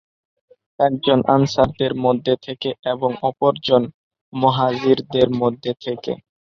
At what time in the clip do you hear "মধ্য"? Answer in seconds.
5.41-5.63